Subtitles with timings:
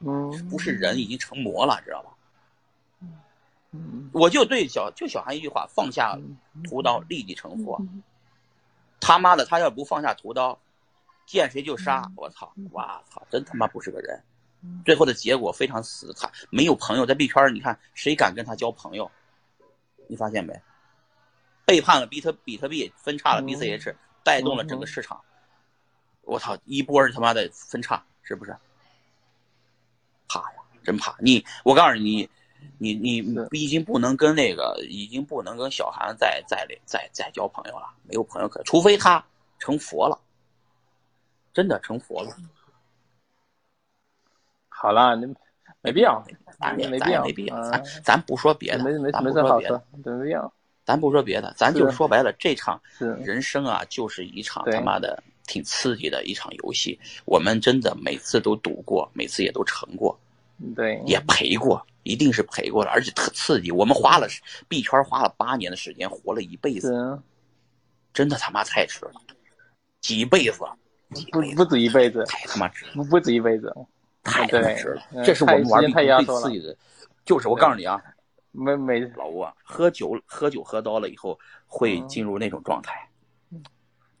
[0.00, 2.10] 嗯，不是人，已经成魔了，知道吧？
[3.72, 6.18] 嗯，我就对小就小韩一句话：放下
[6.62, 7.76] 屠刀，立地成佛。
[7.80, 8.02] 嗯
[9.00, 10.58] 他妈的，他要不放下屠刀，
[11.26, 12.50] 见谁就杀，我操！
[12.70, 14.18] 哇操，真他妈不是个人。
[14.82, 19.10] 最后的结果非常死，他没有朋友，在币圈儿，你看谁敢跟他交朋友？
[20.06, 20.58] 你发现没？
[21.66, 25.20] 背叛了比特比特币，分叉了 BCH，带动了整个市场。
[26.22, 28.56] 我操，一波儿他妈的分叉，是不是？
[30.34, 31.14] 怕呀，真怕！
[31.20, 32.28] 你，我告诉你，
[32.78, 33.18] 你你
[33.52, 39.24] 已经不能跟那个，已经不能跟小韩再再再再交朋友了，没有朋友可，除非他
[39.58, 40.18] 成佛了，
[41.52, 42.36] 真的成佛了。
[44.68, 45.32] 好了，你
[45.80, 46.22] 没必要，
[46.58, 50.52] 咱也没必要，咱没必要，嗯咱咱不说别的，没没咱不说别的，，没必要，
[50.84, 56.98] 咱不说别的，咱就说白了，这场人生啊，就是一场他妈的挺刺激的一场游戏。
[57.24, 60.18] 我们真的每次都赌过，每次也都成过，
[60.74, 63.70] 对，也赔过，一定是赔过的，而且特刺激。
[63.70, 64.26] 我们花了
[64.68, 67.20] 币圈花了八年的时间，活了一辈子，
[68.12, 69.12] 真的他妈太值了，
[70.00, 70.60] 几辈子，
[71.12, 73.74] 几辈子不不止一辈子，太他妈值了，不不止一辈子，
[74.22, 75.02] 太他妈值了。
[75.12, 76.76] 嗯这是我们玩币最刺激的，
[77.24, 78.00] 就是我告诉你啊，
[78.52, 83.08] 没没老吴啊，喝酒喝酒喝多了以后会嗯进入那种状态，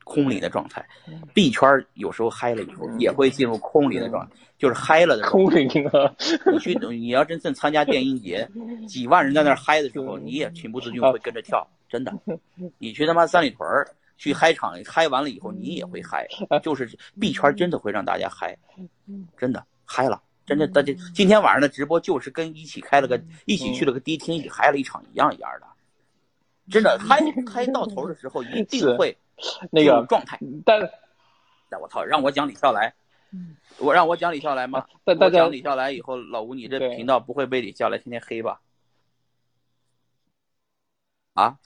[0.04, 0.86] 空灵的状态。
[1.32, 5.28] B 圈有时候嗨了以后也会进入空灵的状态，就是嗨了的。
[5.28, 6.14] 空灵啊，
[6.52, 8.48] 你去，你要真正参加电音节，
[8.86, 12.12] 几万人在那儿嗨的时候，你也情不自禁会跟着跳，真的。
[12.78, 16.26] 你去他妈三里屯儿去嗨场，嗨完了以后你也会嗨，
[16.62, 16.88] 就是
[17.20, 18.56] B 圈真的会让大家嗨，
[19.36, 20.22] 真的嗨了。
[20.46, 25.66] 真的，大家今天晚上的直播就是跟一起开了个，一起去了个迪厅，一起嗨了一场一样一样的。
[26.70, 27.20] 真的 嗨
[27.50, 29.16] 嗨到头的时候，一定会
[29.70, 30.38] 那个，状态。
[30.64, 30.80] 但
[31.68, 32.94] 但我操，让我讲李笑来，
[33.78, 34.86] 我让我讲李笑来吗？
[35.04, 38.60] 但大家我讲李笑来以后，老吴你这频道不会被李笑来天天黑吧？
[41.34, 41.58] 啊，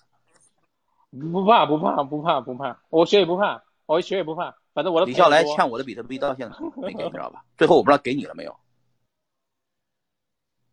[1.10, 7.44] 不怕不怕不怕不怕，我学也不怕，我学也不怕，反正我的李笑来欠我的比特币到现在没给， 你知道吧？
[7.58, 8.56] 最后我不知道给你了没有，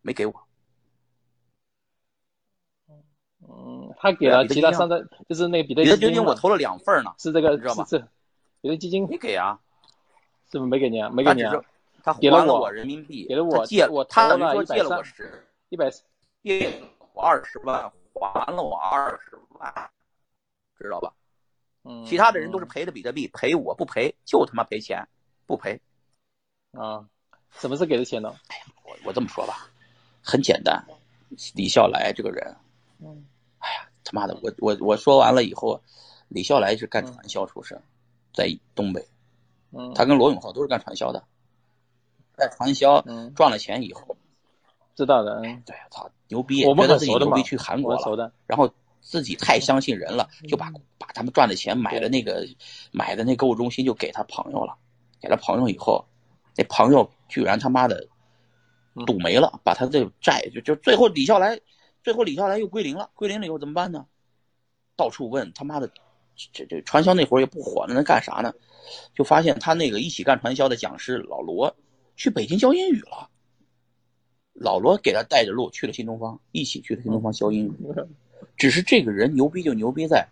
[0.00, 0.46] 没给我。
[3.48, 3.75] 嗯，
[4.12, 8.04] 他给了其他三个，就是那个比特基金嘛基金我投了两份呢，是这个你知道吧是是
[8.60, 9.58] 比特基金没给啊，
[10.50, 11.10] 是不是没给你啊？
[11.10, 11.54] 没给你啊
[12.02, 15.90] 他还了我人民币，给了我他借我他等于了130说借了我十，一百
[16.42, 16.80] 借
[17.14, 19.90] 我二十万，还了我二十万，
[20.78, 21.12] 知道吧？
[21.82, 25.04] 嗯，其他的人都是赔的比特币，赔我不赔就他妈赔钱，
[25.46, 25.80] 不赔。
[26.72, 27.04] 嗯啊，
[27.50, 28.32] 什么是给的钱呢？
[28.46, 29.68] 哎呀我我这么说吧，
[30.22, 30.80] 很简单，
[31.56, 32.56] 李笑来这个人，
[33.00, 33.26] 嗯
[34.06, 35.82] 他妈的，我我我说完了以后，
[36.28, 37.82] 李笑来是干传销出身，
[38.32, 39.04] 在东北，
[39.72, 41.24] 嗯，他跟罗永浩都是干传销的，
[42.36, 43.34] 在传销嗯。
[43.34, 44.16] 赚了钱以后，
[44.94, 52.46] 知道的，嗯，对，操，牛逼，我觉得自己牛逼，去韩国了，然后自己太相信人了，就把把他们赚的钱买的那个
[52.92, 54.76] 买的那购物中心就给他朋友了，
[55.20, 56.06] 给了朋友以后，
[56.56, 58.08] 那朋友居然他妈的
[59.06, 61.60] 赌没了，把他这债就就最后李笑来，
[62.06, 64.06] 最后李笑来又归零了，归零了以后怎么办呢？
[64.94, 65.90] 到处问他妈的，
[66.52, 68.54] 这这传销那会儿也不火了，能干啥呢？
[69.12, 71.74] 就发现他那个一起干传销的讲师老罗
[72.14, 73.28] 去北京教英语了。
[74.52, 77.72] 老罗给他带着路去了新东方，一起去了新东方教英语。
[78.56, 80.28] 只是这个人牛逼就牛逼在，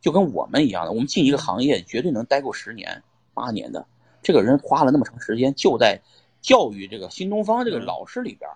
[0.00, 3.02] 就跟我们一样的，我们进一个行业绝对能待够十年
[3.34, 3.84] 八年的。
[4.22, 6.00] 这个人花了那么长时间，就在
[6.40, 8.48] 教育这个新东方这个老师里边，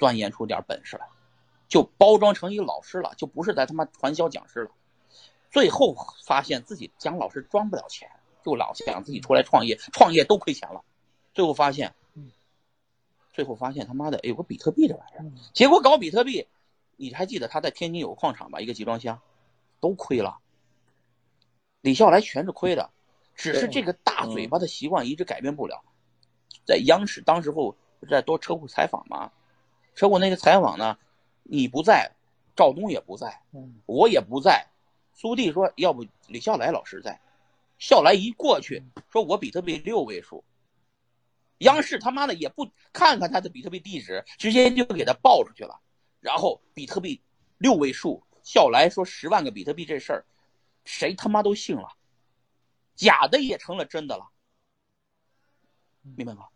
[0.00, 1.06] 钻研出点本事来，
[1.68, 4.70] 就包装成一个老师了，就不是在他妈传销讲师了。
[5.50, 5.94] 最后
[6.24, 8.10] 发现自己讲老师赚不了钱，
[8.42, 10.82] 就老想自己出来创业，创业都亏钱了。
[11.34, 11.94] 最后发现，
[13.34, 16.48] 最后发现他妈的，哎，有个比特币这玩意儿，结果搞比特币，
[16.96, 19.20] 你还记得他在天津有个矿场吧，一个集装箱，
[19.80, 20.38] 都亏了。
[21.82, 22.90] 李笑来全是亏的，
[23.34, 25.82] 只是这个大嘴巴的习惯一直改变不了。
[26.64, 29.30] 在央视当时候不是在多车库采访吗？
[30.00, 30.96] 车库那个采访呢，
[31.42, 32.10] 你不在，
[32.56, 33.42] 赵东也不在，
[33.84, 34.66] 我也不在。
[35.12, 37.20] 苏弟说，要不李笑来老师在，
[37.78, 40.42] 笑来一过去说，我比特币六位数。
[41.58, 45.78] 央视他妈的也不看看他的比特币地址，直接就给他报出去了。
[46.20, 47.20] 然后比特币
[47.58, 50.24] 六位数，笑来说十万个比特币这事儿，
[50.86, 51.92] 谁他妈都信了，
[52.94, 54.30] 假的也成了真的了，
[56.16, 56.46] 明白吗？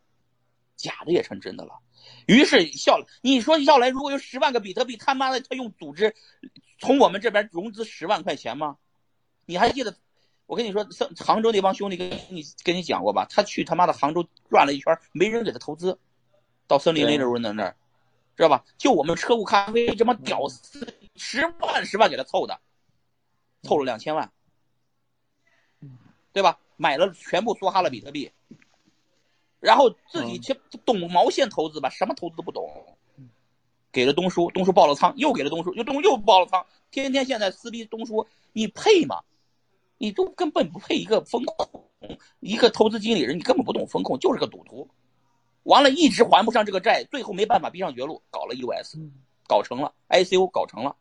[0.84, 1.80] 假的也成真的了。
[2.26, 6.14] 于是笑，你说笑来如果有十万个比特币，他妈的他用组织
[6.78, 8.76] 从我们这边融资十万块钱吗？
[9.46, 9.96] 你还记得
[10.44, 13.26] 我跟你说，杭杭州那帮兄弟跟你跟你讲过吧？
[13.30, 15.98] 他去他妈的杭州转了一圈，没人给他投资，
[16.66, 17.74] 到森林那时候那那儿，
[18.36, 18.62] 知道吧？
[18.76, 22.60] 就我们车库咖啡这帮屌丝，十万十万给他凑的，
[23.62, 24.30] 凑了两千万，
[26.32, 26.58] 对吧？
[26.76, 28.32] 买了全部梭哈了比特币，
[29.64, 31.88] 然后自己去懂毛线投资吧？
[31.88, 32.70] 什么投资都不懂，
[33.90, 39.22] 给了东叔，东叔爆了仓，又给了东叔，又东又爆了仓，天天现在撕逼东叔，你配吗？
[39.96, 41.88] 你都根本不配一个风控，
[42.40, 44.86] 一个投资经理人，你根本不懂风控，就是个赌徒。
[45.62, 48.98] 完了，一直还不上这个债，最后没办法逼上绝路，搞了 EOS，
[49.46, 50.94] 搞成了 ICO，搞成了，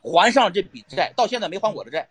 [0.00, 2.08] 还上了这笔债，到现在没还我的债，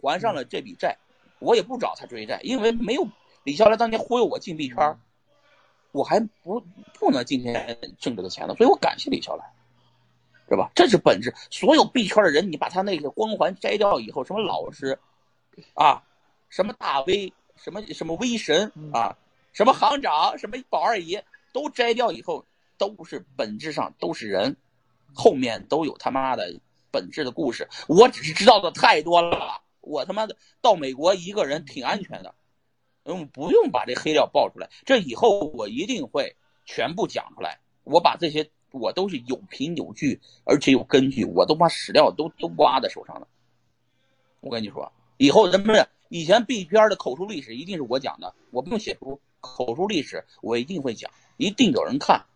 [0.00, 0.96] 还上了这笔债，
[1.40, 3.04] 我也不找他追债，因为没有
[3.44, 4.98] 李笑来当年忽悠我进币圈，
[5.92, 6.60] 我还不
[6.98, 9.44] 不能今天挣这个钱呢，所以我感谢李笑来。
[10.46, 10.70] 是吧？
[10.74, 11.34] 这是本质。
[11.50, 14.98] 所有币圈的人，你把他那个光环摘掉以后，什么老师，
[15.72, 16.02] 啊，
[16.50, 19.16] 什么大 V，什么什么威神啊，
[19.54, 21.24] 什么行长，什么宝二爷，
[21.54, 22.44] 都摘掉以后，
[22.76, 24.54] 都是本质上都是人，
[25.14, 26.60] 后面都有他妈的
[26.90, 27.66] 本质的故事。
[27.88, 29.62] 我只是知道的太多了。
[29.80, 32.34] 我他妈的到美国一个人挺安全的，
[33.04, 34.68] 嗯，不用把这黑料爆出来。
[34.84, 37.60] 这以后我一定会全部讲出来。
[37.84, 38.50] 我把这些。
[38.76, 43.28] 我都是有凭有据，而且有根据，我都把史料都都挖在手上了。
[44.40, 52.26] 我跟你说，以后咱们以前 B 片的口述历史一定是我讲的，我不用写书，口述历史我一定会讲，一定有人看。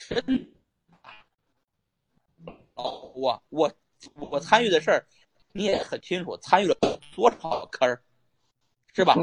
[0.00, 0.52] 真，
[2.74, 3.72] 哦，我我
[4.14, 5.06] 我参与的事儿，
[5.52, 6.76] 你也很清楚，参与了
[7.14, 7.98] 多少坑
[8.94, 9.14] 是吧？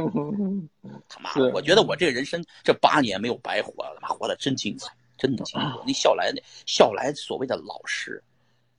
[1.07, 5.67] 他妈，我觉得我这个人生这八年没有白活，他妈活的真精彩，真的精彩。
[5.85, 8.23] 那笑来那笑来所谓的老师，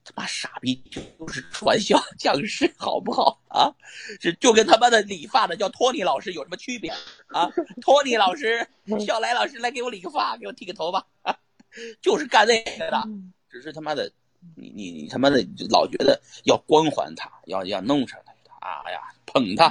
[0.04, 3.70] 他妈傻逼就是传销讲师，好不好啊？
[4.18, 6.92] 这就跟他妈的理发的叫托尼老师有什么区别
[7.28, 7.48] 啊？
[7.80, 8.66] 托尼老师，
[8.98, 11.06] 笑来老师来给我理个发，给我剃个头发，
[12.00, 13.00] 就是干这个的。
[13.48, 14.10] 只是他妈的，
[14.80, 18.32] 你你你他妈的老觉得要光环他，要要弄上他，
[18.66, 19.68] 啊呀，捧他。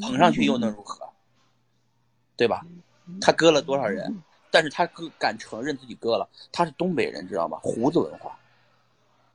[0.00, 1.08] 捧上去又能如何？
[2.36, 2.64] 对吧？
[3.20, 4.22] 他割了多少人？
[4.50, 6.28] 但是他割敢承认自己割了。
[6.52, 7.58] 他是东北人，知道吗？
[7.62, 8.38] 胡子文化，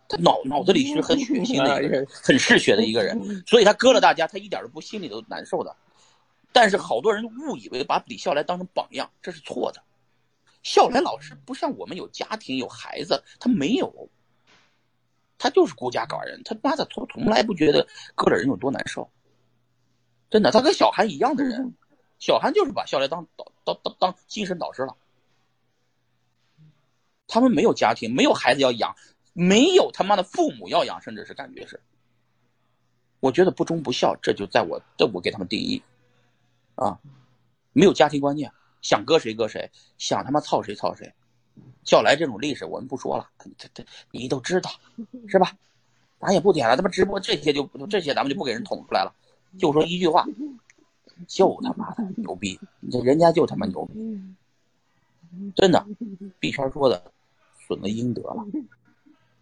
[0.07, 5.75] 他脑脑子里是很血腥的一个人， 很嗜血的一个人， 所以他割了大家，他一点都不心里都难受的。
[6.51, 9.83] 但是好多人误以为把李笑来当成榜样，这是错的。
[10.63, 14.09] 笑来老师不像我们有家庭有孩子，他没有，
[15.43, 17.85] 他就是孤家寡人，他妈的从从来不觉得
[18.15, 19.11] 割了人有多难受。
[20.29, 21.75] 真的，他跟小韩一样的人，
[22.17, 24.95] 小韩就是把笑来当导当当当精神导师了。
[27.27, 28.95] 他们没有家庭，没有孩子要养，
[29.33, 31.81] 没有他妈的父母要养，甚至是感觉是，
[33.19, 35.83] 我觉得不忠不孝，这就在我这我给他们定义，
[36.75, 36.97] 啊，
[37.73, 38.49] 没有家庭观念，
[38.81, 41.13] 想割谁割谁，想他妈操谁操谁。
[41.83, 44.71] 叫来这种历史我们不说了，这这你都知道，
[45.27, 45.55] 是吧？
[46.19, 49.13] 咱也不点了，他妈直播这些就这些咱们就不给人捅出来了。
[49.59, 50.25] 就说一句话，
[51.27, 52.59] 就他妈的牛逼！
[52.89, 54.21] 这人家就他妈牛逼，
[55.55, 55.85] 真的。
[56.39, 57.11] 币圈说的，
[57.67, 58.45] 损了应得了。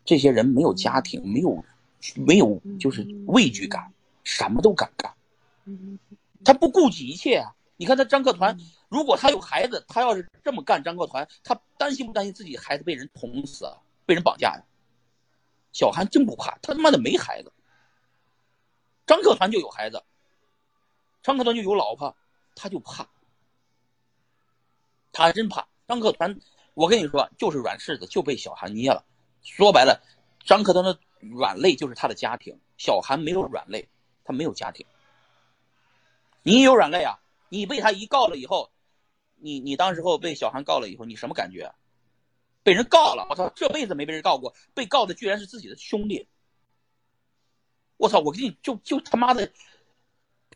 [0.04, 1.64] 这些人没有家庭，没有，
[2.16, 3.94] 没有就是畏惧感，
[4.24, 5.14] 什么都敢干。
[6.44, 7.54] 他不顾及一切啊！
[7.81, 8.56] 你看他张克团，
[8.90, 13.68] 如果他有孩子，他要是这么干，张克团他担心不担心自己孩子被人捅死、
[14.06, 14.61] 被人绑架呀？
[15.71, 17.52] 小韩真不怕，他他妈的没孩子。
[19.07, 20.00] 张克团就有孩子，
[21.23, 22.16] 张克团就有老婆，
[22.54, 23.09] 他就怕，
[25.11, 25.68] 他还真怕。
[25.88, 26.40] 张克团，
[26.76, 29.04] 我跟你说，就是软柿子就被小韩捏了。
[29.42, 30.00] 说白了，
[30.45, 33.90] 张克团的软肋就是他的家庭，小韩没有软肋，
[34.23, 34.85] 他没有家庭。
[36.44, 37.18] 你有软肋啊？
[37.52, 38.72] 你被他一告了以后，
[39.36, 41.74] 你你当时候被小韩告了以后，你什么感觉？
[42.64, 46.28] 被人告了，我操，这辈子没被人告过，被告的居然是自己的兄弟。
[47.98, 48.20] 我操！
[48.20, 49.52] 我跟你就就他妈的，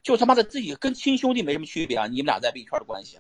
[0.02, 2.08] 就他妈的自己跟亲兄弟没什么区别啊！
[2.08, 3.20] 你们俩在币圈的关系，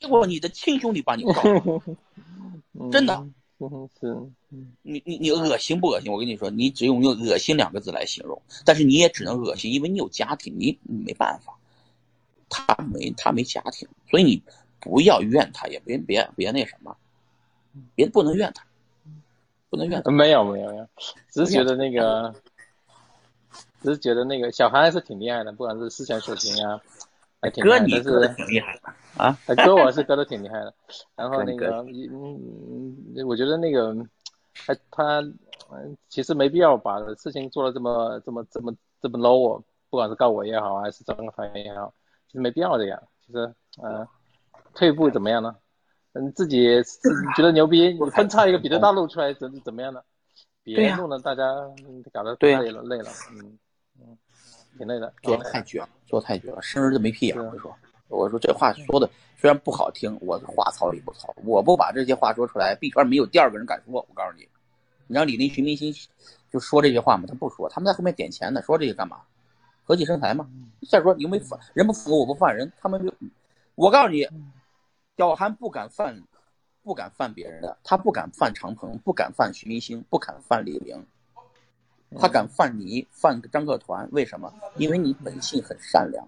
[0.00, 1.82] 结果你的亲兄弟把你告了，
[2.90, 3.24] 真的，
[4.00, 4.16] 是，
[4.82, 6.10] 你你你恶心不恶心？
[6.10, 11.58] 我跟你说，你只用用恶心两个字来形容，但是你也只能恶心，因为你有家庭，你没办法，
[12.52, 14.42] 他没他没家庭，所以你
[14.78, 16.94] 不要怨他，也别别别那什么，
[17.94, 18.62] 别不能怨他，
[19.70, 20.10] 不能怨他。
[20.12, 20.86] 没有没有没有，
[21.30, 22.32] 只是觉得那个。
[23.82, 26.80] 只是觉得那个小韩还是挺厉害的，不管是思想水平啊，
[27.40, 30.72] 还挺哥你哥挺厉害的啊，哥我是哥的挺厉害的。
[31.16, 33.92] 然后那个嗯，我觉得那个
[34.64, 35.20] 他他
[35.72, 41.92] 嗯，其实没必要把事情做的这么这么这么这么 low，不管是告我也好，还是张凡也好，
[42.32, 43.00] 其实没必要这样。
[43.26, 44.08] 其实，嗯，
[44.74, 45.54] 退一步怎么样呢？
[46.14, 50.02] 嗯，自己自己觉得牛逼，你分叉一个彼得大陆出来怎怎么样呢？
[50.62, 51.42] 别弄得大家
[52.12, 53.58] 搞得累了累了，嗯
[54.00, 54.18] 嗯，
[54.78, 55.12] 挺累的。
[55.22, 57.36] 做的太绝了，做的太绝了，生儿子没屁眼。
[57.36, 57.76] 我说，
[58.08, 61.34] 我说这话说的虽然不好听，我话糙理不糙。
[61.44, 63.94] 我不把这些话说出来，币圈没有第二个人敢说。
[63.94, 64.46] 我告诉你，
[65.06, 65.92] 你让李林、徐明星
[66.50, 67.24] 就说这些话嘛？
[67.26, 68.62] 他不说，他们在后面点钱呢。
[68.62, 69.22] 说这些干嘛？
[69.84, 70.48] 和气生财嘛。
[70.88, 73.12] 再说你又没犯人不服我不犯人，他们就
[73.74, 74.26] 我告诉你。
[75.18, 76.20] 小韩不敢犯，
[76.82, 81.06] 不敢犯别人的，他不敢犯长鹏，不敢犯徐明星，不敢犯李玲，
[82.18, 84.52] 他敢犯你，犯张克团，为什么？
[84.78, 86.26] 因为你本性很善良，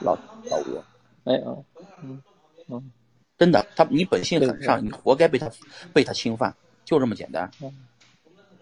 [0.00, 0.18] 老
[0.50, 0.82] 老吴，
[1.24, 1.56] 哎啊
[2.02, 2.20] 嗯
[2.68, 2.90] 嗯，
[3.38, 5.48] 真的，他你本性很善，你活该被他
[5.94, 7.48] 被他侵犯，就这么简单，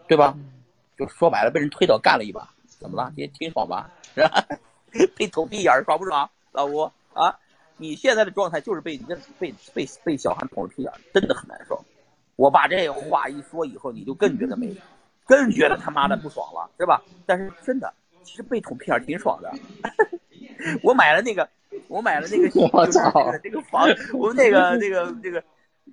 [0.06, 0.36] 对吧？
[0.96, 2.48] 就说白了，被人推倒干了一把，
[2.84, 3.10] 怎么了？
[3.16, 3.90] 也挺爽吧？
[4.14, 4.44] 是吧？
[5.16, 6.28] 被捅屁眼爽不爽？
[6.52, 6.82] 老吴
[7.14, 7.38] 啊？
[7.78, 11.82] 你现在的状态就是被你这被被被小韩捅了屁眼，真的很难受。
[12.36, 14.76] 我把这话一说以后，你就更觉得没，
[15.24, 17.02] 更觉得他妈的不爽了，是吧？
[17.24, 19.50] 但是真的，其实被捅屁眼挺爽的。
[20.84, 21.48] 我买了那个，
[21.88, 23.10] 我买了那个，我操，
[23.42, 25.42] 这个房，我们那个那个那个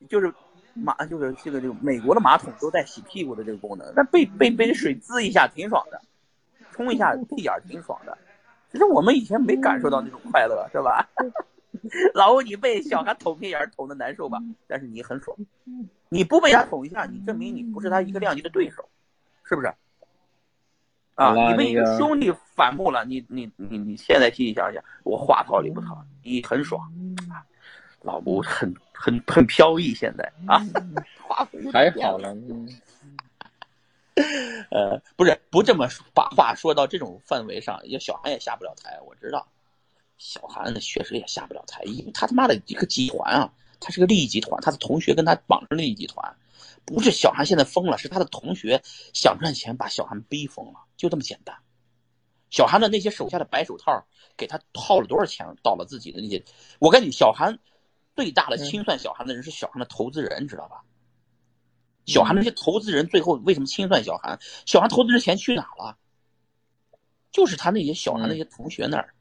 [0.09, 0.31] 就是
[0.73, 5.99] 马，就是这个这个美国的马桶都带洗屁股的这个功能，那被被被水滋一下挺爽的，
[6.71, 8.17] 冲一下屁眼挺爽的。
[8.71, 11.07] 其实我们以前没感受到那种快乐，是吧？
[12.13, 14.37] 老吴，你被小韩捅屁眼捅的难受吧？
[14.67, 15.35] 但是你很爽，
[16.09, 18.87] 你不被他捅一下，你证明你不是他一个量级的对手，
[19.43, 19.73] 是不是？
[21.15, 26.81] 啊，你被一个兄弟反目了，你你你你现在细细想想，我话糙理不糙，你很爽，
[28.01, 30.61] 老吴很很很飘逸，现在啊，
[31.71, 32.33] 还好了，
[34.71, 39.47] 呃，不是不这么把话说到这种范围上，也小韩也下不了台，我知道。
[40.17, 46.35] 小韩确实也下不了台，因为他他妈的一个集团啊，他是个利益集团，他的同学跟他绑着利益集团，
[46.85, 48.81] 不是小韩现在疯了，是他的同学
[49.13, 51.57] 想赚钱把小韩逼疯了，就这么简单。
[52.51, 54.05] 小韩的那些手下的白手套
[54.37, 56.43] 给他套了多少钱到了自己的那些，
[56.79, 57.57] 我跟你小韩
[58.15, 60.83] 最大的清算小韩的人是小韩的投资人，知道吧？
[62.05, 64.39] 小韩那些投资人最后为什么清算小韩？
[64.65, 65.97] 小韩投资人钱去哪了？
[67.31, 69.13] 就是他那些小韩那些同学那儿。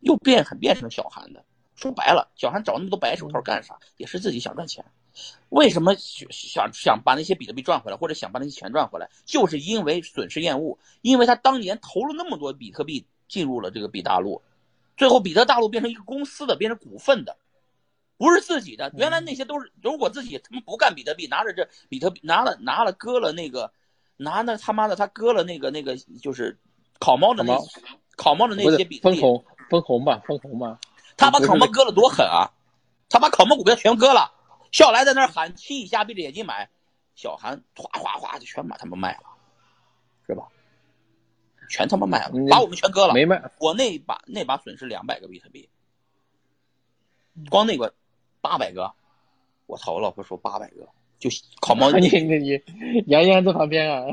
[0.00, 1.44] 又变很变成小韩的，
[1.76, 3.78] 说白了，小韩找那么多白手套干啥？
[3.98, 4.84] 也是自己想赚钱。
[5.50, 9.08] 为什么想想把那些比特币赚回来，或者想把那些钱赚回来？
[9.24, 14.42] 就是因为损失厌恶，因为他当年投了那么多比特币进入了这个比大陆，
[14.96, 17.36] 最后比特大陆变成一个公司的，变成股份的，
[18.22, 18.88] 不是自己的。
[18.94, 23.72] 原来那些都是，如果自己他们不干比特币，拿着这比特币拿了拿了割了那个，
[24.16, 26.56] 拿那他妈的他割了那个那个就是
[27.00, 27.58] 烤猫的那
[28.16, 29.20] 烤猫的那些比特币。
[29.68, 30.78] 分红吧，分红吧。
[31.16, 32.46] 他把烤猫割了多狠啊！
[33.08, 34.32] 他把烤猫股票全割了。
[34.70, 36.70] 笑来在那儿喊七以下闭着眼睛买，
[37.16, 39.24] 小韩哗哗哗就全把他们卖了，
[40.28, 40.46] 是吧？
[41.68, 43.14] 全他妈卖了，把我们全割了。
[43.14, 43.50] 没卖。
[43.58, 45.68] 我那把那把损失两百个比特币，
[47.50, 47.92] 光那个
[48.42, 48.92] 八百个，
[49.66, 49.94] 我操！
[49.94, 50.86] 我老婆说八百个，
[51.18, 51.30] 就
[51.62, 51.90] 烤猫。
[51.92, 52.60] 你你你，
[53.06, 54.04] 杨洋在旁边啊，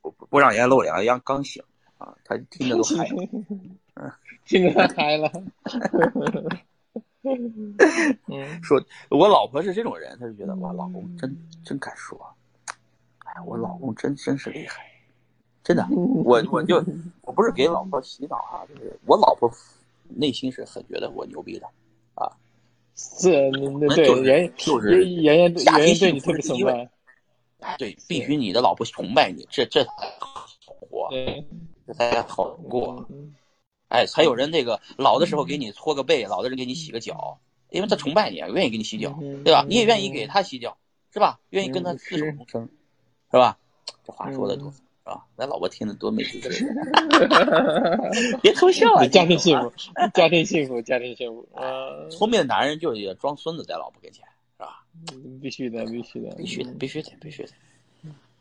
[0.00, 1.62] 不不让杨露脸，杨刚醒
[1.98, 3.06] 啊，他听着都嗨。
[4.00, 4.10] 嗯。
[4.46, 5.28] 听着他嗨了，
[8.62, 8.80] 说
[9.10, 12.16] 我老婆是这种人，她就觉得哇，老公真真敢说，
[13.24, 14.88] 哎，我老公真真是厉害，
[15.64, 16.76] 真的，我我就
[17.22, 19.50] 我不是给老婆洗脑啊，就是我老婆
[20.10, 21.72] 内心是很觉得我牛逼的啊，
[22.96, 26.90] 是，那对，人就是妍妍家庭对你特别崇拜，
[27.76, 30.46] 对，必须你的老婆崇拜你，这这好
[30.80, 31.10] 活，
[31.86, 33.06] 这才好过。
[33.88, 37.38] 哎，才有人那个老的时候给你搓个背，老的人给你洗个脚，
[37.70, 39.64] 因为他崇拜你，愿意给你洗脚，对吧？
[39.68, 40.78] 你也愿意给他洗脚，
[41.12, 41.38] 是吧？
[41.50, 42.68] 愿意跟他厮守终生，
[43.30, 43.58] 是吧？
[44.04, 44.72] 这话说的多，
[45.06, 45.24] 是吧？
[45.36, 46.50] 咱老婆听得多美滋滋。
[48.42, 49.06] 别偷笑啊！
[49.06, 49.72] 家庭幸福，
[50.12, 51.48] 家庭幸福，家庭幸福。
[51.54, 51.62] 啊，
[52.10, 54.24] 聪明的男人就是装孙子在老婆跟前，
[54.56, 54.84] 是吧？
[55.40, 57.50] 必须的，必须的，必须的，必须的，必须的，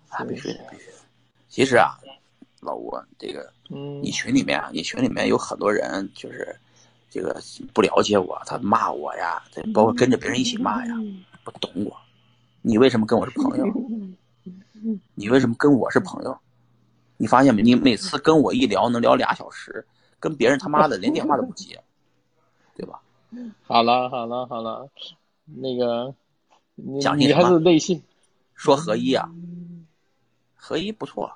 [0.10, 0.98] 啊，必须的，必须的。
[1.48, 2.00] 其实啊。
[2.62, 3.48] 老吴，这个，
[4.02, 6.56] 你群里面啊，你群里面有很多人，就是
[7.12, 7.40] 这个
[7.76, 10.96] 不了解我，他骂我呀，这包括跟着别人一起骂呀，
[11.44, 11.96] 不懂我。
[12.64, 13.68] 你为什么跟我是朋友？
[15.14, 16.36] 你为什么跟我是朋友？
[17.18, 17.62] 你发现没？
[17.62, 19.86] 你每次跟我一聊能聊俩小时，
[20.20, 21.82] 跟别人他妈的连电话都不接，
[22.76, 23.02] 对吧？
[23.64, 24.90] 好了好了好了，
[25.46, 26.14] 那个，
[26.76, 28.02] 你你还是内信，
[28.54, 29.30] 说合一啊。
[30.56, 31.32] 何一不错，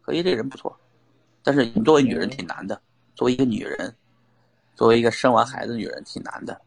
[0.00, 0.74] 何一这人不错，
[1.42, 2.80] 但是你作为女人挺难的，
[3.14, 3.94] 作为一个女人，
[4.74, 6.58] 作为一个生完孩子的女人挺难的，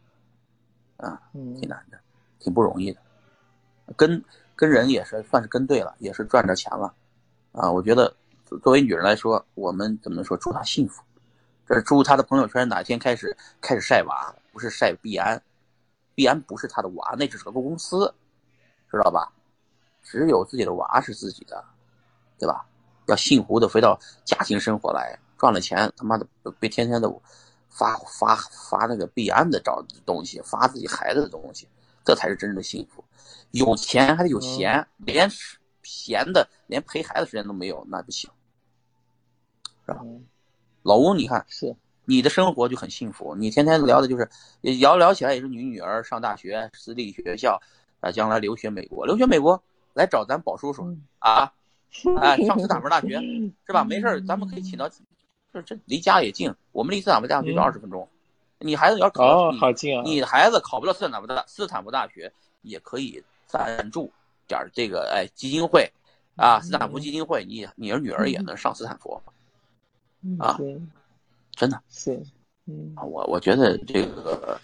[0.98, 1.98] 啊，挺难的，
[2.38, 3.00] 挺不容易的，
[3.96, 4.22] 跟
[4.54, 6.94] 跟人也是算是跟对了，也是赚着钱了，
[7.50, 8.14] 啊，我觉得
[8.60, 10.36] 作为女人来说，我们怎么说？
[10.36, 11.02] 祝她幸福。
[11.66, 15.42] 这是祝她的朋友圈哪天开始开始晒娃，不是晒币安，
[16.14, 18.12] 币安不是她的娃，那只是个公司，
[18.90, 19.32] 知道吧？
[20.02, 21.64] 只有自己的娃是自己的，
[22.38, 22.66] 对吧？
[23.06, 26.26] 要幸福的回到家庭生活来，赚了钱，他妈的
[26.58, 27.12] 别天天的
[27.68, 31.66] 发发发那个币安的找东西，发自己孩子的东西，
[32.04, 33.04] 这才是真正的幸福。
[33.52, 35.28] 有钱还得有闲，连
[35.82, 38.30] 闲的连陪孩子时间都没有，那不行，
[39.92, 40.04] 是吧？
[40.82, 44.28] 老吴，你看，是你的生活就很幸福，你天天聊的就是
[44.60, 47.60] 聊聊起来也是你女儿上大学，私立学校，
[48.00, 49.62] 啊，将来留学美国，留学美国。
[49.94, 51.52] 来找咱宝叔叔啊，
[52.18, 53.20] 哎，上斯坦福大学
[53.66, 53.84] 是吧？
[53.84, 54.88] 没事咱们可以请到，
[55.52, 58.08] 这这离家也近，我们离斯坦福大学就二十分钟。
[58.58, 60.02] 你孩子要考，哦，好近啊！
[60.02, 62.32] 你的孩子考不了斯坦福大斯坦福大学，
[62.62, 64.10] 也可以赞助
[64.48, 65.92] 点这个哎基金会
[66.36, 69.20] 啊，斯坦福基金会，你你儿女儿也能上斯坦福
[70.38, 70.56] 啊，
[71.52, 72.22] 真的是，
[72.66, 74.60] 嗯，我我觉得这个。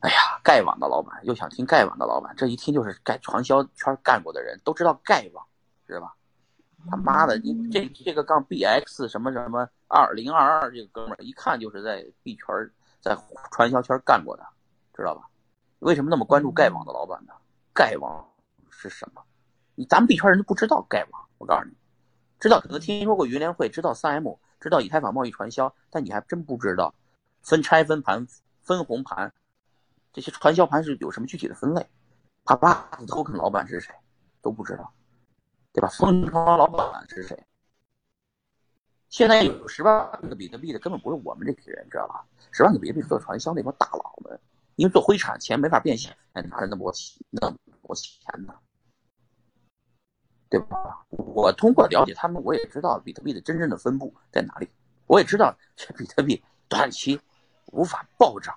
[0.00, 5.46] 哎呀，盖网的老板又想听盖网的老板，这一听就是盖传销圈干过的人，都知道盖网，
[5.86, 6.16] 知道吧？
[6.90, 12.46] 他妈的，你这这个杠 BX 什么什么二零二二这个哥们儿，一看就是在币圈
[13.00, 13.16] 在
[13.52, 14.44] 传销圈干过的，
[14.92, 15.28] 知道吧？
[15.78, 17.32] 为什么那么关注盖网的老板呢？
[17.72, 18.28] 盖网
[18.70, 19.22] 是什么？
[19.76, 21.72] 你咱们币圈人都不知道盖网，我告诉你，
[22.42, 26.92] 知道可能听说过云联会，知道三 M，知道以太坊贸易传销，但你还真不知道
[27.40, 28.26] 分拆分盘
[28.62, 29.32] 分红盘。
[30.12, 31.88] 这些传销盘是有什么具体的分类？
[32.44, 33.94] 帕帕子 token 老板是谁？
[34.40, 34.92] 都不知道，
[35.72, 35.86] 对吧？
[35.90, 37.40] 蜂巢老板是谁？
[39.08, 42.26] 现在有十万个比特币的根本不是我们这批人，知道吧？
[42.50, 44.36] 十万个比特币做传销那帮大佬们，
[44.74, 48.52] 因为做灰产钱没法变现，还拿着那么多钱，那么多钱呢，
[50.52, 50.76] 对吧？
[51.08, 54.68] 我通过了解他们，我也知道比特币的真正的分布在哪里，
[55.06, 57.18] 我也知道这比特币短期
[57.72, 58.54] 无法暴涨。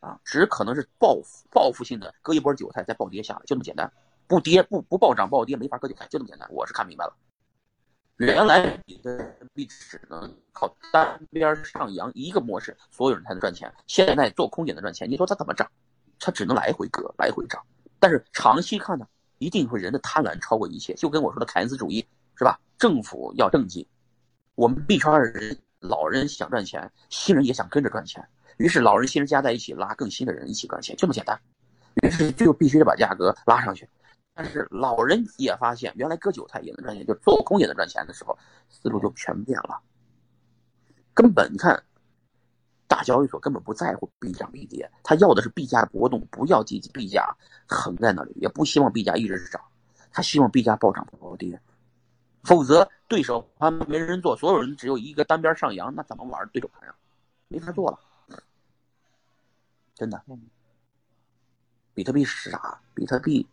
[0.00, 3.90] 啊，只可能是报复报复性的割一波韭菜再暴跌下来，就这么简单。
[4.26, 6.48] 不跌不不暴涨暴跌没法割韭菜，就这么简单。
[6.50, 7.16] 我是看明白了，
[8.16, 9.16] 原来比特
[9.54, 13.72] 币只能靠单边上扬一个模式，所有人才能赚钱。
[13.86, 15.70] 现在做空也能赚钱，你说它怎么涨？
[16.18, 17.64] 它只能来回割，来回涨。
[17.98, 19.06] 但是长期看呢，
[19.38, 20.94] 一定会人的贪婪超过一切。
[20.94, 22.58] 就跟我说的凯恩斯主义是吧？
[22.78, 23.86] 政府要政绩，
[24.54, 28.26] 我们币圈的人老人想赚钱，新人也想跟着赚钱。
[28.58, 31.38] 于是老人新人加在一起拉更新的人一起赚钱，就这么简单。
[32.02, 33.88] 于是就必须得把价格拉上去。
[34.34, 38.36] 但是老人也发现，原来割韭菜也能赚钱，就做空也能赚钱的时候，
[38.68, 39.80] 思路就全变了。
[41.14, 41.82] 根本你看，
[42.88, 49.60] 大交易所根本不在乎币涨币跌，他要的是币价的波动，不要币币价横在那里，也不希望币价一直是涨，
[50.12, 51.60] 他希望币价暴涨暴跌。
[52.44, 56.94] 否则对手盘没人做，所有人只有一个单边上扬，那怎么玩对手盘呀？
[57.48, 57.98] 没法做了。
[59.94, 60.22] 真的，
[61.92, 62.80] 比特币是啥？
[62.94, 63.44] 比特币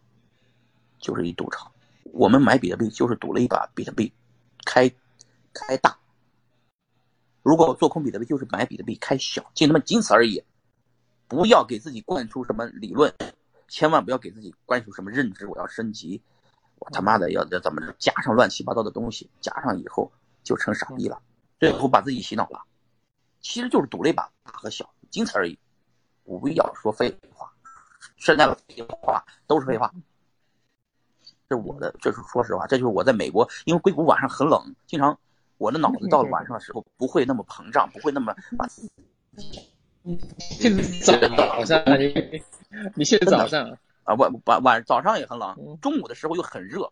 [1.00, 1.72] 就是一赌场。
[2.12, 4.14] 我们买比特币就是赌了一把比特币
[4.64, 4.88] 开
[5.54, 5.98] 开大。
[7.44, 10.42] 如果做空比特币，就是买比特币开小，就那么仅此而已。
[11.28, 13.14] 不要给自己灌输什么理论，
[13.68, 15.46] 千万不要给自己灌输什么认知。
[15.48, 16.22] 我要升级，
[16.80, 17.94] 我他妈的要要怎么着？
[18.00, 20.12] 加上乱七八糟的东西，加上以后
[20.44, 21.22] 就成傻逼了，
[21.60, 22.64] 最后把自己洗脑了。
[23.42, 25.60] 其实就是赌了一把大和小，仅此而已。
[26.24, 27.52] 不要说废话，
[28.16, 29.94] 现在的废话都是废话。
[31.50, 35.20] 这是我的，这是说实话，这就是我在美国，因为硅谷晚上很冷，经常
[35.64, 38.68] 我的脑子到了晚上的时候不会那么膨胀，不会那么把。
[40.38, 41.82] 现在早上，
[42.96, 43.70] 你现在早上
[44.04, 46.92] 啊，晚晚晚早上也很冷，中午的时候又很热，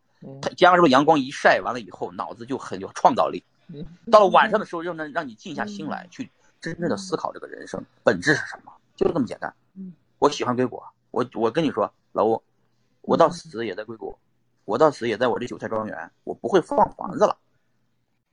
[0.56, 3.44] 加上这个阳光一晒完了以后，脑子就很有创造力。
[4.10, 6.32] 到了晚上的时候，又能让你静下心来，去
[6.62, 8.72] 真正的思考这个人生本质是什么。
[8.96, 9.54] 就这么简单。
[10.18, 10.82] 我喜欢硅谷。
[11.10, 12.42] 我我跟你说，老吴，
[13.02, 14.18] 我到死也在硅谷，
[14.64, 17.36] 我到死也在我这韭菜庄园，我不会放房子了。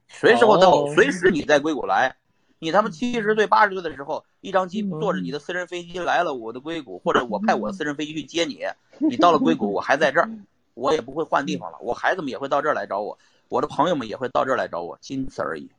[0.09, 2.17] 随时我到，随时你在硅谷来，
[2.59, 8.65] 你他妈七十岁八十岁的时候，一张机坐着你的私人飞机来了我的硅谷，或者我派我的私人飞机去接你，
[8.99, 10.29] 你到了硅谷，我还在这儿，
[10.75, 13.19] 我也不会换地方了，我孩子们也会到这儿来找我，
[13.49, 15.71] 我的朋友们也会到这儿来找我，仅此而已，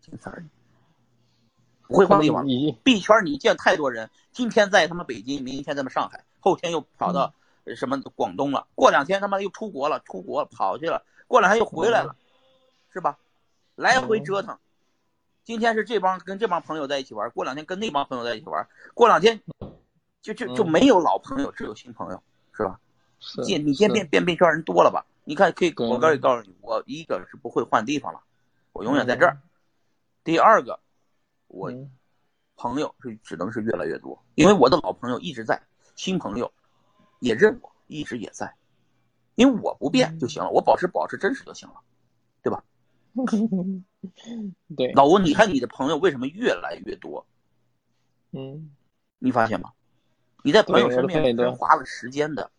[0.00, 0.46] 仅此而已。
[1.88, 2.46] 不会换地方，
[2.82, 7.34] 币圈你见太多人，今天在他妈北京，明天在他妈上海，后天又跑到
[7.76, 12.16] 什么广东了，过两天他妈又出国了，出国跑去了，过两天又回来了，
[12.92, 13.18] 是吧？
[13.74, 14.58] 来回折腾。
[15.44, 19.40] 今天是这帮跟这帮朋友在一起玩，过两天跟那帮朋友在一起玩，过两天
[20.20, 22.78] 就就就没有老朋友，只有新朋友，是吧？
[23.18, 23.40] 是。
[23.40, 25.04] 你先变变变圈人多了吧？
[25.24, 28.20] 你看，可以，我可以告诉你，我一个是不会换地方了，
[28.72, 29.38] 我永远在这儿。
[30.22, 30.78] 第二个，
[31.48, 31.72] 我
[32.56, 35.60] 朋友是只能是越来越多，因为我的老朋友一直在，
[35.96, 36.52] 新朋友
[37.18, 38.54] 也认我，一直也在，
[39.34, 41.80] 因为我不变就行了，我保持保持真实就行了，
[42.42, 42.62] 对吧？
[44.76, 47.26] 对，老吴，你看你的朋友为什么越来越多？
[48.32, 48.70] 嗯，
[49.18, 49.72] 你发现吗？
[50.42, 52.50] 你在朋友身边花了时间的。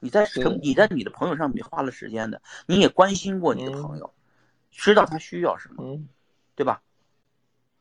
[0.00, 4.12] 你在什你在你的朋友上面花了时间的，你也关心过你的朋友，
[4.72, 5.84] 知道他需要什么，
[6.56, 6.82] 对吧？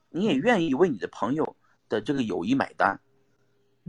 [0.10, 1.55] 你也愿意为你的朋友
[1.89, 2.99] 的这个友谊买单，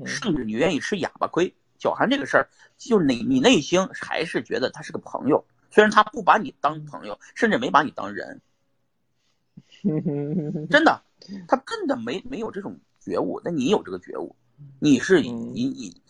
[0.07, 1.55] 甚至你愿意吃哑巴亏。
[1.79, 8.41] 小韩这个事儿，就是你你内心还是觉得他是个朋友，虽然他不把你当朋友，甚至没把你当人，
[10.71, 11.03] 真的，
[11.49, 13.41] 他真的没没有这种觉悟。
[13.43, 14.37] 那你有这个觉悟，
[14.79, 16.03] 你是以以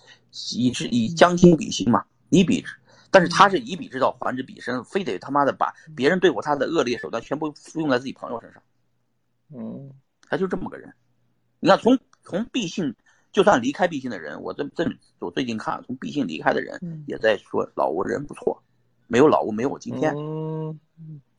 [0.58, 2.04] 以是以将心比心嘛。
[2.28, 2.64] 以彼，
[3.10, 8.62] 但是他是以彼之道还之彼身，非得他妈的把别人对付他的恶劣手段全部用在自己朋友身上。
[9.54, 9.92] 嗯，
[10.28, 10.94] 他就这么个人。
[11.60, 12.96] 你看，从从毕信，
[13.30, 18.62] 就算离开毕信的人，我这这我最近看，从毕信离开的人也在说老吴人不错，
[19.12, 20.14] 没有老吴没有我今天，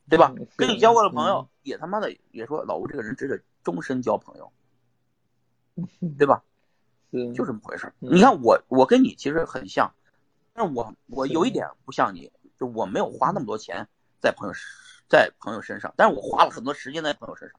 [0.08, 0.32] 对吧？
[0.54, 4.52] 跟你交过的朋友也他妈的也说老吴这个人值得终身交朋友，
[6.16, 6.44] 对吧？
[7.34, 9.92] 就这么回事你看我我跟你其实很像。
[10.52, 13.88] 但是我我有一点不像你，就我没有花那么多钱
[14.20, 14.54] 在朋友
[15.08, 17.58] 在朋友身上，但是我花了很多时间在朋友身上。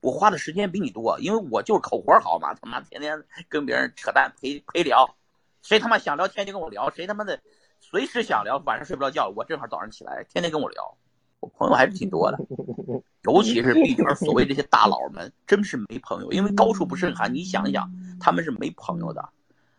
[0.00, 5.14] 我花的时间比你多，因为我就是口活好嘛，他妈天天跟别人扯淡陪陪聊，
[5.60, 7.38] 谁他妈想聊天就跟我聊，谁他妈的
[7.80, 10.96] 随时想聊晚上睡不着觉，我正好早上起来天天跟我聊，
[11.40, 12.38] 我朋友还是挺多的，
[13.24, 19.28] 尤其是币圈所谓这些大佬们，真是没朋友，因为高处不胜寒，你想一想，他们是没朋友的。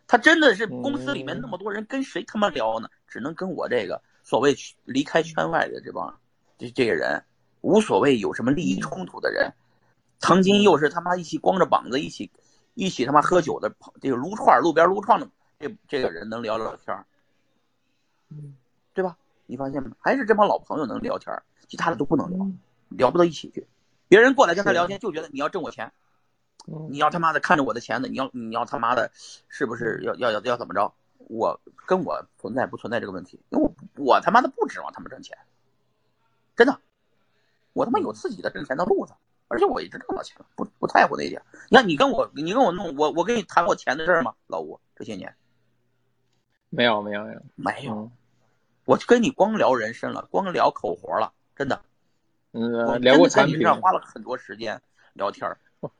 [0.06, 2.88] 他真的是公司里面那么多人，跟谁他妈聊呢？
[3.06, 6.18] 只能跟我这个所谓离开圈外的这帮
[6.56, 7.22] 这这些人，
[7.60, 9.52] 无所谓有什么利益冲突的人，
[10.18, 12.30] 曾经又是他妈一起光着膀子一起
[12.72, 16.96] 一起他妈喝酒的朋，这个撸串路边撸串的这这个人能聊聊天
[18.94, 19.16] 对吧？
[19.46, 19.96] 你发现吗？
[20.00, 21.34] 还是这帮老朋友能聊天
[21.66, 22.50] 其他的都不能聊，
[22.88, 23.66] 聊不到一起去。
[24.08, 25.92] 别人过来跟他聊天，就觉得你要挣我钱。
[26.90, 28.08] 你要他妈的看着我的钱呢？
[28.08, 29.10] 你要你要他妈的，
[29.48, 30.92] 是不是要要要要怎么着？
[31.28, 33.40] 我跟我存在不存在这个问题？
[33.50, 35.36] 因为我我他妈的不指望他们挣钱，
[36.56, 36.78] 真的，
[37.72, 39.14] 我他妈有自己的挣钱的路子，
[39.48, 41.42] 而且我一直挣到钱了，不不在乎那一点。
[41.70, 44.34] 你看你跟我你跟我弄我我跟你谈过钱的事儿吗？
[44.46, 45.34] 老吴这些年
[46.70, 48.10] 没有没有没有没有，
[48.84, 51.82] 我就跟你光聊人生了，光聊口活了，真的，
[52.52, 54.80] 嗯，聊过产品上花了很多时间
[55.14, 55.56] 聊天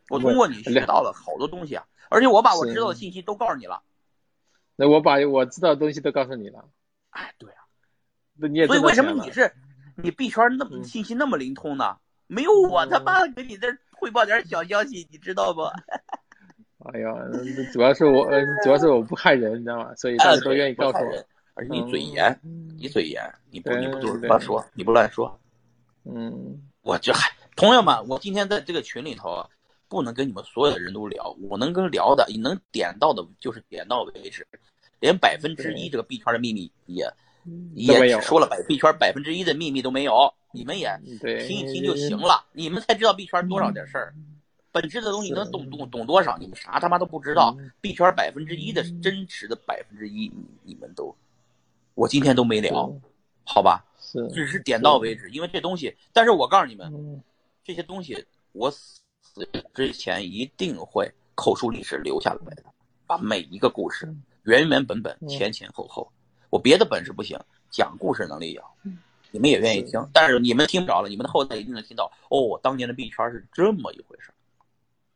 [0.09, 3.83] 我通过你学到了好多东西啊，而且我把我知道的信息都告诉你了。
[4.76, 6.64] 那我把我知道的东西都告诉你了。
[7.11, 7.64] 哎，对啊。
[8.35, 9.52] 那你也所以为什么你是
[9.96, 11.98] 你币圈那么信息那么灵通呢？
[12.26, 15.62] 没有我他妈的给你这汇报点小消息，你知道不？
[16.92, 17.12] 哎呀，
[17.72, 18.29] 主要是我，
[18.64, 19.94] 主要是我不害人，你知道吗？
[19.96, 21.24] 所以大家都愿意告诉我。
[21.55, 22.38] 而且你嘴严，
[22.79, 25.40] 你嘴严，你不你不乱说，你不乱说。
[26.05, 26.62] 嗯。
[26.83, 29.44] 我就还朋友们，我今天在这个群里头。
[29.90, 34.46] 不能跟你们所有的人都聊，我能跟聊的，你能点到的，就是点到为止，
[35.01, 37.11] 连百分之一这个币圈的秘密也
[37.72, 40.94] 也只说了百币圈百分之一的秘密都没有，你们也
[41.46, 44.12] 听一听就行了，你们才知道币圈多少点事儿，
[44.72, 46.37] 本质的东西能懂懂懂多少？
[46.38, 50.31] 你们啥他妈都不知道，币圈百分之一的真实的百分之一，
[50.62, 51.14] 你们都，
[51.94, 52.92] 我今天都没聊，
[53.44, 53.85] 好吧？
[53.98, 57.22] 是，只是点到为止，因为这东西，但是我告诉你们，
[57.64, 59.02] 这些东西我死。
[59.72, 62.64] 之前一定会口述历史留下来的，
[63.07, 66.11] 把每一个故事原原本本、前前后后，
[66.50, 67.38] 我别的本事不行，
[67.70, 68.62] 讲故事能力有，
[69.31, 72.11] 你们也愿意听，但是你们听不着了，你们的后代一定能听到。
[72.31, 74.33] 哦，当年的币圈是这么一回事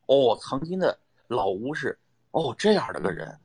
[0.06, 1.98] 哦，曾经的老吴是
[2.30, 3.38] 哦这样的个人，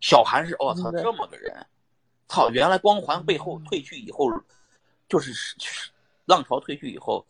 [0.00, 1.66] 小韩是哦操这么个人，
[2.28, 4.30] 操原来光环背后退去以后，
[5.08, 5.32] 就是
[6.26, 7.26] 浪潮退去以后，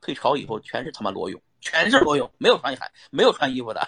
[0.00, 1.40] 退潮以后全是他妈裸泳。
[1.60, 3.86] 全是裸泳，没有穿海，没有穿衣服的，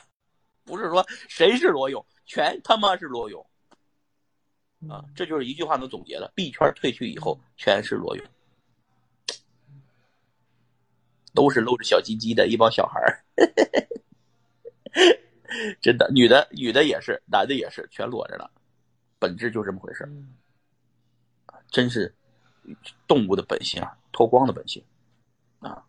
[0.64, 3.46] 不是说谁是裸泳，全他妈是裸泳，
[4.88, 8.26] 啊，这就是一句话能总结的：币圈退去以后，全是裸泳，
[11.34, 13.24] 都是露着小鸡鸡的一帮小孩儿。
[15.80, 18.50] 真的，女的女的也是，男的也是，全裸着了，
[19.18, 20.08] 本质就这么回事，
[21.70, 22.14] 真是
[23.06, 24.82] 动物的本性啊，脱光的本性
[25.58, 25.84] 啊，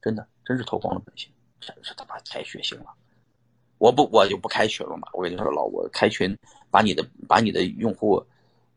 [0.00, 1.30] 真的，真是脱光的本性，
[1.60, 2.86] 真是他妈太血腥了。
[3.78, 5.08] 我不，我就不开群了嘛。
[5.12, 6.34] 我跟你说，老我开群，
[6.70, 8.24] 把你的把你的用户，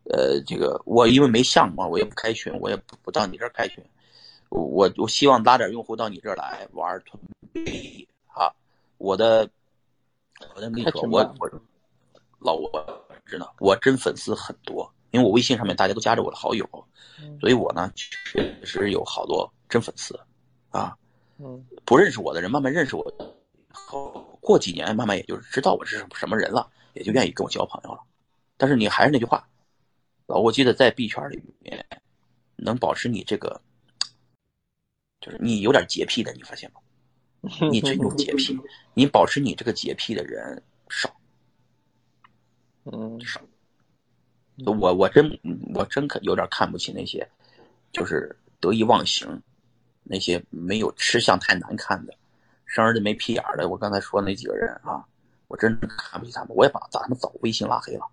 [0.06, 3.82] 呃，这个我因为没项目，我也不开群，我也不不到你这儿开群。
[4.50, 8.52] 我我希望拉点用户到你这儿来玩囤币啊！
[8.98, 9.50] 我的，
[10.56, 11.50] 我跟你说，我我
[12.40, 12.70] 老我
[13.26, 16.68] 真的，我真粉丝很多，因为我微信上面大家都加着我的好友，
[17.42, 20.18] 所以我呢确实有好多真粉丝
[20.70, 20.96] 啊。
[21.40, 23.06] 嗯，不认识我的人慢慢认识我，
[23.72, 28.02] 后过几年慢慢也就知道我是什么人了，也就愿意跟我交朋友了。
[28.56, 29.48] 但是你还是那句话，
[30.26, 31.86] 老我记得在币圈里面
[32.56, 33.62] 能保持你这个。
[35.28, 36.80] 就是你有点洁癖的，你发现吗？
[37.70, 38.58] 你真有洁癖，
[38.94, 41.14] 你保持你这个洁癖的人少，
[42.86, 43.42] 嗯，少。
[44.66, 45.40] 我我真
[45.76, 47.28] 我真可有点看不起那些，
[47.92, 49.42] 就是得意忘形，
[50.04, 52.14] 那些没有吃相太难看的，
[52.66, 53.68] 生儿子没屁眼的。
[53.68, 55.06] 我刚才说那几个人啊，
[55.48, 58.08] 我真看不起他们，我也把把他们早微信拉黑了。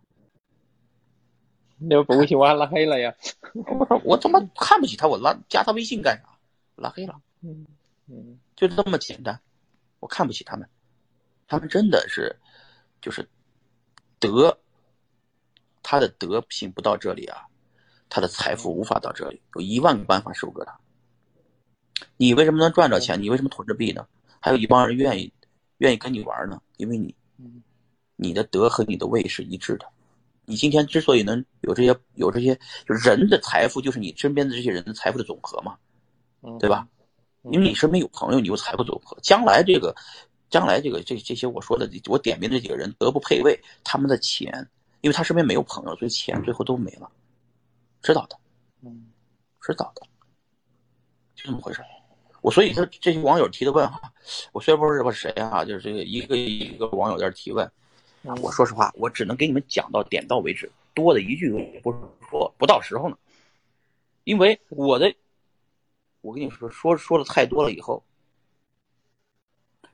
[1.79, 3.14] 你要把微信挖拉黑了呀？
[3.55, 6.34] 我我他妈看不起他，我拉加他微信干啥？
[6.76, 7.66] 拉黑了，嗯
[8.06, 9.40] 嗯，就这么简单。
[10.00, 10.68] 我看不起他们，
[11.46, 12.37] 他们真的是，
[13.00, 13.26] 就是
[14.18, 14.58] 德，
[15.82, 17.46] 他的德品不到这里啊，
[18.10, 19.40] 他的财富无法到这里。
[19.54, 20.78] 有一万个办法收割他。
[22.16, 23.22] 你为什么能赚着钱？
[23.22, 24.06] 你为什么囤着币呢？
[24.40, 25.32] 还有一帮人愿意
[25.78, 26.60] 愿意跟你玩呢？
[26.76, 27.14] 因为你，
[28.16, 29.87] 你的德和你的位是一致的。
[30.44, 32.54] 你今天之所以能有这些有这些，
[32.87, 35.78] 就人的财富就是你身边的这些人的财富的总和嘛。
[36.59, 36.87] 对吧？
[37.50, 39.94] 因为你身边有朋友，你又财不总和，将来这个，
[40.48, 43.54] 将来这个这这些我说的，我点名这几个人德不配位，
[43.85, 44.66] 他们的钱，
[45.02, 47.11] 因为他身边没有朋友，所以钱最后都没了，
[48.00, 48.38] 知道的，
[48.80, 49.12] 嗯，
[49.61, 50.07] 知道的，
[51.35, 51.83] 就这么回事。
[52.40, 54.11] 我所以说这些网友提的问哈，
[54.52, 57.70] 我虽然不知道是谁啊，就是这个一个一个网友在这提问，
[58.40, 61.92] 我说实话，我只能给你们讲到点到为止，多的一句也不
[62.30, 63.18] 说，不到时候呢，
[64.24, 65.14] 因为我的。
[66.24, 68.02] 我跟你说，说说的太多了以后，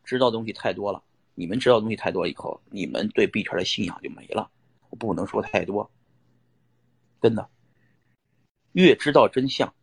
[0.04, 1.02] 知道东西太多了，
[1.34, 4.48] 你们知道东西太多以后，你们对币圈的信仰就没了。
[4.90, 5.90] 我不能说太多，
[7.20, 7.50] 真的。
[8.70, 9.74] 越知道真相，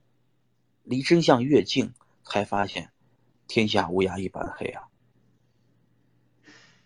[0.83, 2.89] 离真相越近，才发现
[3.49, 4.87] 天下乌鸦一般黑啊！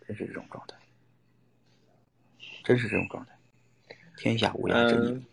[0.08, 0.76] 真是这种状态，
[2.64, 3.38] 真是这种状态，
[4.18, 5.24] 天下乌鸦真。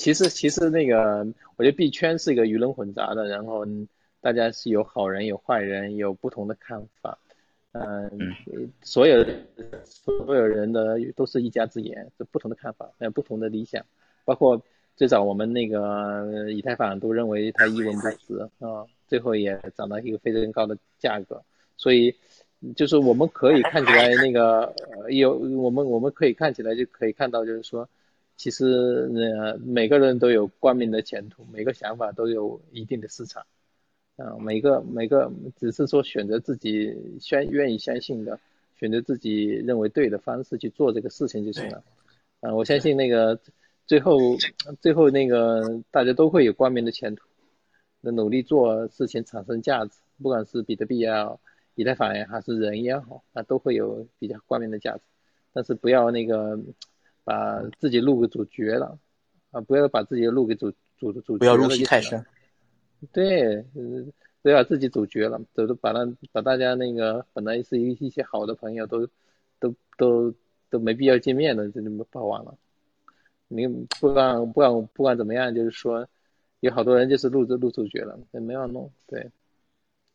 [0.00, 3.66] 其实，其实那个，我觉得币圈是一个鱼龙混杂的，然后
[4.22, 7.18] 大家是有好人有坏人，有不同的看法。
[7.72, 8.10] 嗯，
[8.80, 9.22] 所有
[9.84, 13.84] 所有人的都是一家之言，是不同的看法，有不同的理想。
[14.24, 14.62] 包括
[14.96, 21.42] 最早我们那个以太坊都认为它一文不值啊，最后也涨到一个非常高的价格。
[21.76, 22.14] 所以，
[22.74, 24.74] 就是我们可以看起来那个
[25.10, 27.86] 有我们我们可以看起来就可以看到，就是说。
[28.40, 28.64] 其实
[29.36, 33.44] 呃，每个人都有光明的前途，每个想法都有一定的市场，
[34.16, 38.40] 啊，每个每个只是说选择自己相愿意相信的，
[38.78, 41.84] 选择自己认为对的方式去做这个事情就行了，
[42.40, 43.38] 啊，我相信那个
[43.86, 44.16] 最后
[44.80, 47.28] 最后那个大家都会有光明的前途，
[48.00, 51.38] 那努力做事情产生价值，不管是比特币也好，
[51.74, 55.02] 以太坊也好，还是人也好，啊，都会有比较光明的价值，
[55.52, 56.58] 但是不要那个。
[57.24, 58.98] 把自己路给走绝了，
[59.50, 62.24] 啊，不要把自己的路给走走走不要入戏太深。
[63.12, 63.64] 对，
[64.42, 69.06] 不要自己走绝了，走的把那把大家那个本来是一一些好的朋友都
[69.58, 70.34] 都都
[70.68, 72.56] 都没必要见面的，就这么跑完了。
[73.48, 73.66] 你
[74.00, 76.06] 不管不管不管怎么样，就是说
[76.60, 78.92] 有好多人就是路路走绝了，也没法弄。
[79.06, 79.30] 对，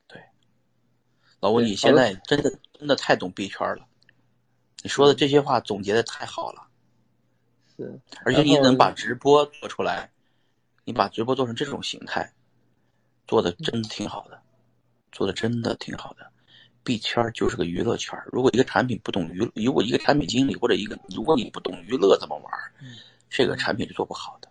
[0.08, 0.22] 对，
[1.40, 3.86] 老吴，你现在真的真的太懂币圈了，
[4.84, 6.65] 你说的这些话总结的太好了。
[7.78, 10.12] 是，而且你能把直播做出来，
[10.84, 12.34] 你把直播做成这种形态，
[13.28, 14.42] 做的真的挺好的，
[15.12, 16.32] 做的真的挺好的。
[16.84, 22.54] 币圈就是个娱乐圈，如果一个产品不懂娱，如果一个产品经理或者一个，如果你不懂娱乐怎么玩，
[23.30, 24.48] 这个产品是做不好的。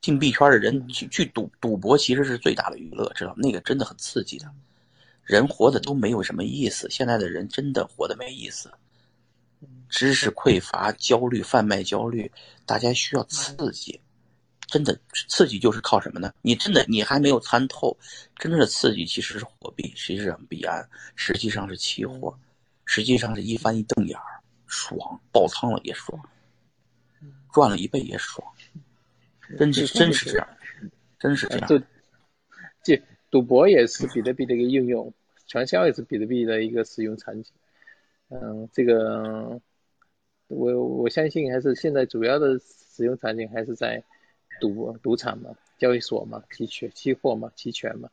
[0.00, 4.50] 进币圈的人去去赌赌博，其实是最大的娱乐，知道那个真的很刺激的。
[5.22, 8.72] 人活的都没有什么意思，现在的人真的活的没意思。
[9.90, 12.30] 知识匮乏，焦虑，贩卖焦虑，
[12.64, 14.00] 大家需要刺激，
[14.66, 14.98] 真的
[15.28, 16.32] 刺激就是靠什么呢？
[16.42, 17.96] 你真的你还没有参透，
[18.36, 22.38] 真正的刺激其实是货币，实际上币安，实际上是期货，
[22.84, 26.18] 实际上是一翻一瞪眼儿，爽，爆仓了也爽，
[27.52, 28.46] 赚了一倍也爽，
[29.58, 30.48] 真是真是这样，
[31.18, 31.68] 真是这样。
[31.68, 31.82] 就
[32.82, 35.12] 这赌博也是比特币的一个应用，
[35.48, 37.52] 传销也是比特币的一个使用场景。
[38.28, 39.60] 嗯，这个
[40.50, 44.02] 我我相信还是现在主要的使用场景还是在
[44.60, 48.10] 赌赌场嘛、交易所嘛、期权、期货嘛、期权嘛，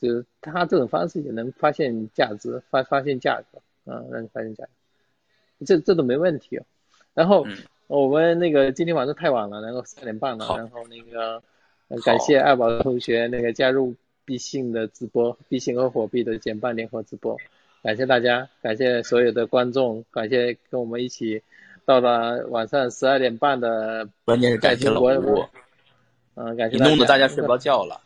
[0.00, 4.70] 就是他这种方式也能发现价值、发发现价格，啊，让你发现价格，
[5.66, 6.64] 这这都没问题哦。
[7.14, 7.44] 然后
[7.88, 11.42] 我们那个今天晚上太晚了，然后三点半了，然后那个
[12.04, 13.94] 感谢爱宝同学那个加入
[14.24, 17.36] 必信的直播，必信和火币的减半联合直播。
[17.84, 21.42] 感谢大家，感谢所有的观众，感谢跟我们一起
[21.84, 24.08] 到了晚上十二点半的。
[24.24, 25.44] 关键是感谢老吴，
[26.34, 26.78] 嗯，感谢。
[26.78, 28.00] 你弄得大家睡不着觉了。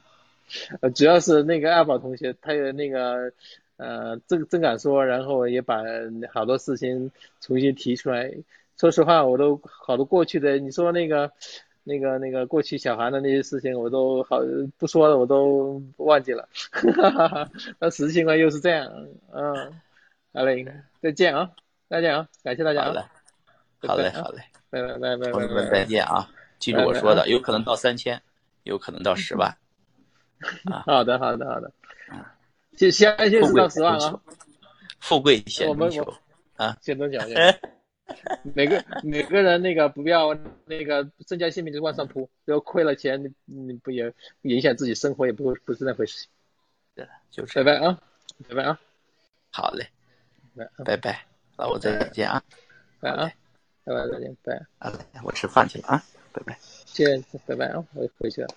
[0.80, 3.32] 呃，主要是那个二宝同学，他有那个
[3.76, 5.84] 呃正正敢说，然后也把
[6.32, 8.34] 好多事情重新提出来。
[8.76, 11.30] 说实话，我都好多过去的，你说那个。
[11.88, 14.40] 那个那个过去小韩的那些事情我都好
[14.76, 16.46] 不说了，我都忘记了。
[17.80, 18.86] 那实际情况又是这样，
[19.32, 19.80] 嗯，
[20.34, 20.66] 好嘞，
[21.00, 21.50] 再见啊，
[21.88, 22.84] 再见啊，感谢大家。
[22.84, 23.02] 好嘞，
[23.80, 26.28] 好嘞，好嘞，拜拜拜拜，朋友们再见啊！
[26.58, 28.20] 记住我说的，有可能到三千，
[28.64, 29.56] 有可能到十万。
[30.70, 31.72] 啊，好的好的好的，
[32.76, 34.20] 就先先到十万啊，
[35.00, 36.14] 富贵险中求
[36.56, 37.24] 啊，先多讲
[38.14, 38.38] 讲。
[38.54, 46.26] 每个每个人那个不要那个增加性命就往上扑，然后亏了钱你你不也影响自己生活也不不是那回事。
[46.94, 47.54] 对，就是。
[47.54, 48.00] 拜拜啊，
[48.48, 48.80] 拜拜啊，
[49.50, 49.88] 好嘞，
[50.84, 52.42] 拜拜，那我再见啊，
[53.00, 53.30] 拜啊，
[53.84, 54.66] 拜拜再见，拜。
[54.78, 58.48] 好嘞，我吃饭去了啊，拜拜，见，拜拜啊，我回去了。